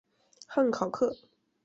[0.47, 1.15] 汉考克。